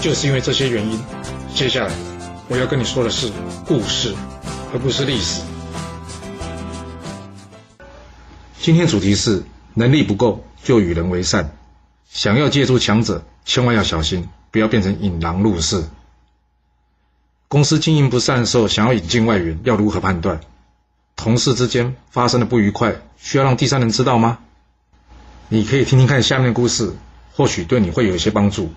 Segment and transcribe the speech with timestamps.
[0.00, 0.98] 就是因为这些原因，
[1.54, 1.92] 接下来
[2.48, 3.32] 我要跟你说的是
[3.66, 4.14] 故事，
[4.72, 5.42] 而不是历史。
[8.60, 9.42] 今天主题是
[9.74, 11.50] 能力不够就与人为善，
[12.08, 15.84] 想要借助强者，千万要小心，不要变成引狼入室。
[17.48, 20.40] 公司经营不善的时候，想要引进外援，要如何判断？
[21.16, 24.38] 同事之间发生的不愉快，需要让第三人知道吗？
[25.48, 26.94] 你可以听听看下面的故事，
[27.34, 28.70] 或许对你会有一些帮助。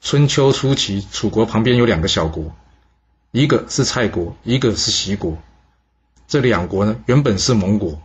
[0.00, 2.52] 春秋初期，楚国旁边有两个小国，
[3.32, 5.38] 一个是蔡国，一个是齐国。
[6.26, 8.00] 这两国呢，原本是盟国。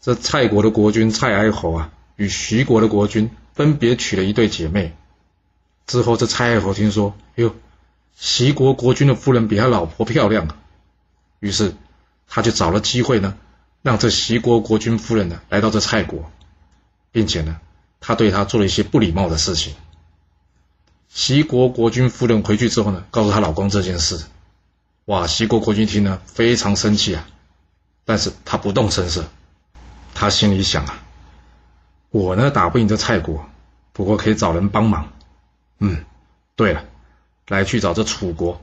[0.00, 4.94] 这蔡国的国君蔡哀侯啊，与徐国的国君分别娶了一对姐妹。
[5.86, 7.54] 之后，这蔡哀侯听说，哟，
[8.14, 10.56] 齐国国君的夫人比他老婆漂亮啊，
[11.38, 11.74] 于是
[12.28, 13.36] 他就找了机会呢，
[13.82, 16.30] 让这齐国国君夫人呢来到这蔡国，
[17.10, 17.58] 并且呢，
[18.00, 19.74] 他对他做了一些不礼貌的事情。
[21.12, 24.24] 齐国国君夫人回去之后呢，告诉她老公这件事。
[25.06, 27.26] 哇，齐国国君听了非常生气啊，
[28.04, 29.24] 但是他不动声色。
[30.14, 31.02] 他心里想啊，
[32.10, 33.44] 我呢打不赢这蔡国，
[33.92, 35.12] 不过可以找人帮忙。
[35.80, 36.04] 嗯，
[36.54, 36.84] 对了，
[37.48, 38.60] 来去找这楚国，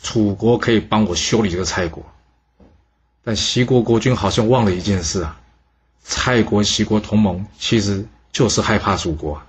[0.00, 2.04] 楚国可以帮我修理这个蔡国。
[3.24, 5.40] 但齐国国君好像忘了一件事啊，
[6.02, 9.42] 蔡国齐国同盟其实就是害怕楚国。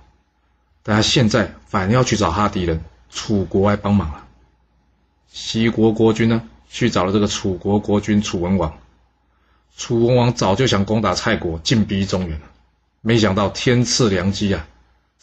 [0.88, 4.24] 但他现在反而要去找他的敌人楚国来帮忙了。
[5.28, 8.78] 西国国君呢，去找了这个楚国国君楚文王。
[9.76, 12.46] 楚文王早就想攻打蔡国，进逼中原了，
[13.00, 14.64] 没想到天赐良机啊！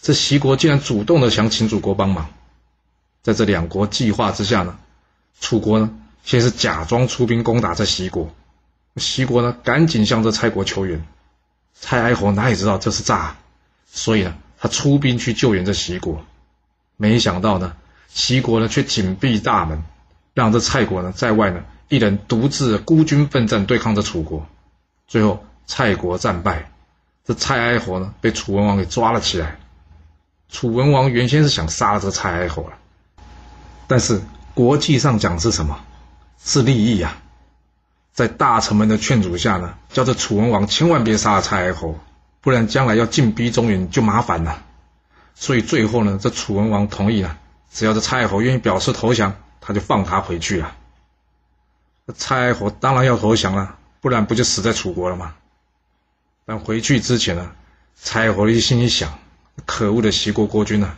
[0.02, 2.28] 这齐国竟然主动的想请楚国帮忙。
[3.22, 4.78] 在这两国计划之下呢，
[5.40, 5.90] 楚国呢
[6.26, 8.30] 先是假装出兵攻打这西国，
[8.98, 11.06] 西国呢赶紧向这蔡国求援。
[11.74, 13.38] 蔡哀侯哪里知道这是诈，
[13.90, 14.36] 所以呢。
[14.64, 16.24] 他出兵去救援这齐国，
[16.96, 17.76] 没想到呢，
[18.08, 19.84] 齐国呢却紧闭大门，
[20.34, 24.48] 让这蔡国呢在外呢一人独自孤军奋战对抗着楚国。
[25.06, 26.72] 最后蔡国战败，
[27.26, 29.60] 这蔡哀侯呢被楚文王给抓了起来。
[30.48, 32.78] 楚文王原先是想杀了这蔡哀侯了，
[33.88, 34.22] 但是
[34.54, 35.78] 国际上讲是什么？
[36.42, 37.18] 是利益啊！
[38.14, 42.00] 在大臣们的劝阻下呢，叫这楚文王千万别杀了蔡哀侯。
[42.44, 44.66] 不然将来要进逼中原就麻烦了，
[45.34, 47.40] 所以最后呢，这楚文王同意了，
[47.72, 50.76] 只要这蔡侯愿意表示投降，他就放他回去了。
[52.14, 55.36] 蔡侯当然要投降了，不然不就死在楚国了吗？
[56.46, 57.54] 但回去之前呢，
[57.96, 59.18] 蔡侯一心里想：
[59.66, 60.98] 可恶的齐国国君呢，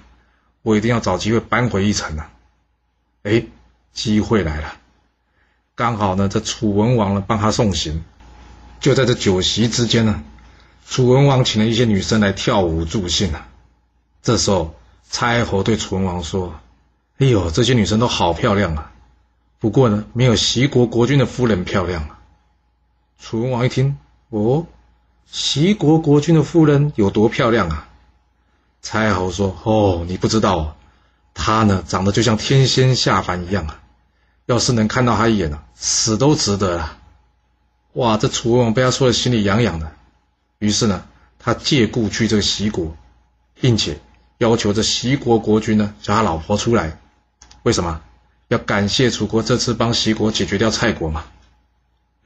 [0.64, 2.32] 我一定要找机会扳回一城啊！
[3.22, 3.46] 哎，
[3.94, 4.78] 机会来了，
[5.76, 8.04] 刚好呢，这楚文王呢帮他送行，
[8.80, 10.24] 就在这酒席之间呢。
[10.88, 13.48] 楚文王请了一些女生来跳舞助兴啊。
[14.22, 14.76] 这时候，
[15.10, 16.54] 蔡侯对楚文王说
[17.18, 18.92] ：“哎呦，这些女生都好漂亮啊！
[19.60, 22.20] 不过呢，没有齐国国君的夫人漂亮啊。”
[23.20, 23.98] 楚文王一听，
[24.30, 24.68] 哦，
[25.30, 27.88] 齐国国君的夫人有多漂亮啊？
[28.82, 30.76] 蔡侯说：“哦，你不知道啊，
[31.34, 33.82] 她呢，长得就像天仙下凡一样啊！
[34.46, 36.98] 要是能看到她一眼呢，死都值得了。”
[37.94, 39.92] 哇，这楚文王被他说的心里痒痒的。
[40.60, 41.06] 于是呢，
[41.40, 42.96] 他借故去这个齐国，
[43.60, 44.00] 并且
[44.38, 47.00] 要求这齐国国君呢叫他老婆出来。
[47.64, 48.02] 为什么？
[48.48, 51.26] 要感谢楚国这次帮齐国解决掉蔡国嘛。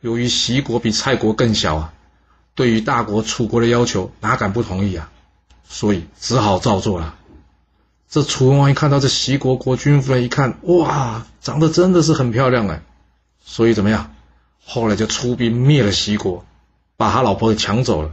[0.01, 1.93] 由于齐国比蔡国更小啊，
[2.55, 5.09] 对于大国楚国的要求哪敢不同意啊？
[5.67, 7.15] 所以只好照做了。
[8.09, 12.81] 这楚文王一看到这齐国国君夫人，一看哇，长得真的是很漂亮哎，
[13.43, 14.13] 所以怎么样？
[14.65, 16.45] 后来就出兵灭了齐国。
[16.99, 18.11] 把他老婆给抢走了，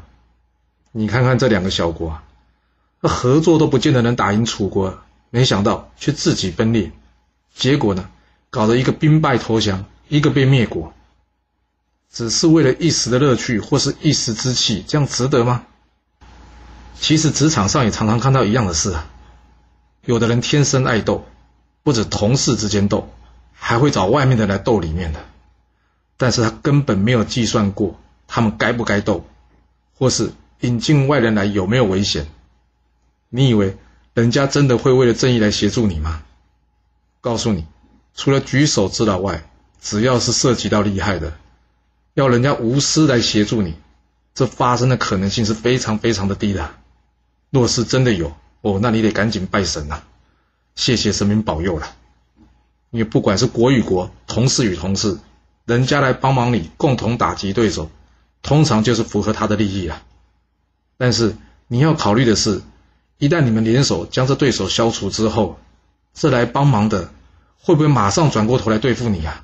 [0.93, 2.23] 你看看这两个小国啊，
[3.01, 5.01] 那合作都不见得能打赢楚国，
[5.31, 6.93] 没想到却自己分裂，
[7.53, 8.09] 结果呢，
[8.49, 10.95] 搞得一个兵败投降，一个被灭国，
[12.13, 15.67] 只是为了一时的乐趣或是一时之气，这样值得吗？
[16.95, 19.09] 其实职场上也常常看到一样的事啊，
[20.05, 21.27] 有的人天生爱斗，
[21.83, 23.11] 不止同事之间斗，
[23.53, 25.25] 还会找外面的来斗里面的，
[26.17, 27.99] 但是他根本没有计算过。
[28.27, 29.25] 他们该不该斗，
[29.99, 32.27] 或是引进外人来有没有危险？
[33.29, 33.77] 你以为
[34.15, 36.23] 人家真的会为了正义来协助你吗？
[37.21, 37.67] 告诉你，
[38.15, 39.49] 除了举手之劳外，
[39.81, 41.37] 只要是涉及到厉害的，
[42.15, 43.75] 要人家无私来协助你，
[44.35, 46.75] 这发生的可能性是非常非常的低的。
[47.51, 48.33] 若是真的有
[48.63, 50.03] 哦，那你得赶紧拜神呐，
[50.75, 51.95] 谢谢神明保佑了。
[52.91, 55.19] 因为不管是国与国、同事与同事，
[55.65, 57.91] 人家来帮忙你共同打击对手，
[58.47, 60.05] 通常就是符合他的利益啊。
[60.97, 62.63] 但是你要考虑的是，
[63.19, 65.59] 一旦你们联手将这对手消除之后，
[66.15, 67.11] 这来帮忙的
[67.59, 69.43] 会不会马上转过头来对付你啊？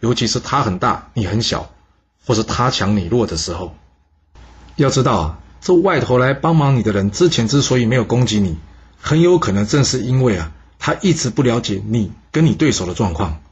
[0.00, 1.70] 尤其是他很大，你很小，
[2.26, 3.76] 或是他强你弱的时候。
[4.76, 8.56] 要知道啊，这外头来帮忙你的人之前之所以没有攻击你，
[8.98, 10.52] 很有可能正是因为啊。
[10.82, 13.42] 他一直不了解你跟你对手的状况，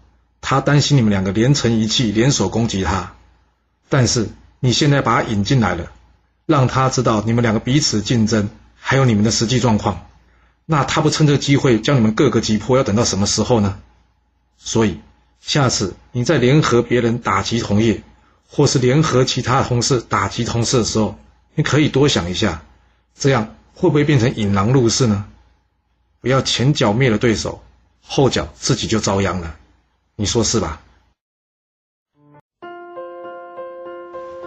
[0.40, 3.12] 他担心你们两个连成一气，联手攻击他。
[3.90, 5.92] 但是你现在把他引进来了，
[6.46, 10.08] 让他知道你们两个彼此竞争，还有你们的实际状况，
[10.66, 13.78] 那他不趁这个机会将你们各个击破，要等到什么时候呢？
[14.56, 15.00] 所以
[15.40, 18.02] 下次你在联合别人打击同业，
[18.48, 21.16] 或是联合其他同事打击同事的时候，
[21.54, 22.62] 你可以多想一下，
[23.14, 25.26] 这样会不会变成引狼入室呢？
[26.20, 27.62] 不要前脚灭了对手，
[28.02, 29.54] 后脚自己就遭殃了，
[30.16, 30.80] 你说是吧？